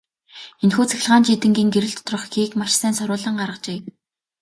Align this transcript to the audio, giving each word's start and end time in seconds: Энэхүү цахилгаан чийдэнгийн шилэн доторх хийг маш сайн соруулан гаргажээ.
Энэхүү 0.63 0.85
цахилгаан 0.91 1.23
чийдэнгийн 1.25 1.69
шилэн 1.73 1.93
доторх 1.97 2.23
хийг 2.33 2.51
маш 2.59 2.71
сайн 2.79 2.93
соруулан 2.97 3.35
гаргажээ. 3.39 3.79